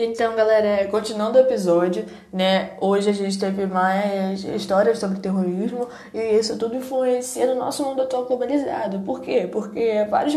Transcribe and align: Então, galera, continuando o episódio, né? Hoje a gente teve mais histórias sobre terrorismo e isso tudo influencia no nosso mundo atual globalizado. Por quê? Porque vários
Então, 0.00 0.36
galera, 0.36 0.86
continuando 0.92 1.38
o 1.38 1.40
episódio, 1.40 2.06
né? 2.32 2.76
Hoje 2.80 3.10
a 3.10 3.12
gente 3.12 3.36
teve 3.36 3.66
mais 3.66 4.44
histórias 4.44 5.00
sobre 5.00 5.18
terrorismo 5.18 5.88
e 6.14 6.20
isso 6.38 6.56
tudo 6.56 6.76
influencia 6.76 7.52
no 7.52 7.56
nosso 7.56 7.82
mundo 7.82 8.02
atual 8.02 8.24
globalizado. 8.24 9.00
Por 9.00 9.20
quê? 9.20 9.48
Porque 9.50 10.06
vários 10.08 10.36